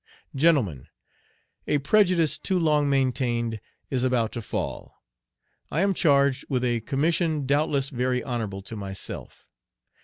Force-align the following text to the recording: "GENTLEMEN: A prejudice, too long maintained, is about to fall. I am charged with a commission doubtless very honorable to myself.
"GENTLEMEN: 0.35 0.87
A 1.67 1.77
prejudice, 1.77 2.39
too 2.39 2.57
long 2.57 2.89
maintained, 2.89 3.61
is 3.91 4.03
about 4.03 4.31
to 4.31 4.41
fall. 4.41 4.95
I 5.69 5.81
am 5.81 5.93
charged 5.93 6.43
with 6.49 6.63
a 6.65 6.79
commission 6.81 7.45
doubtless 7.45 7.91
very 7.91 8.23
honorable 8.23 8.63
to 8.63 8.75
myself. 8.75 9.47